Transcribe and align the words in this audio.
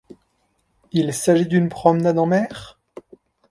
Il 0.93 1.13
s’agit 1.13 1.45
d’une 1.45 1.69
promenade 1.69 2.17
en 2.17 2.25
mer? 2.25 2.79